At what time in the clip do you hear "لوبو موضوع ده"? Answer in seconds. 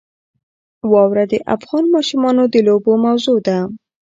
2.67-3.57